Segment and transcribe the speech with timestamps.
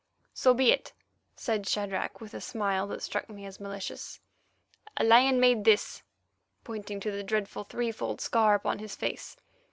[0.33, 0.93] "So be it,"
[1.35, 4.19] said Shadrach with a smile that struck me as malicious.
[4.97, 9.37] "A lion made this"—pointing to the dreadful threefold scar upon his face.